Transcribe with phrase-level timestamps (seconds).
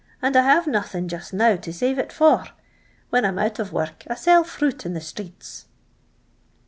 [0.19, 2.53] and I have nothing ju t now to Siu.* it f«»r.
[3.13, 4.43] Wlien i 'in out of work, 1 mi!
[4.43, 5.65] fruit in the street*."